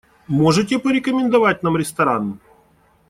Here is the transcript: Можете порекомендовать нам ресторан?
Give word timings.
Можете 0.27 0.79
порекомендовать 0.79 1.61
нам 1.61 1.77
ресторан? 1.77 2.39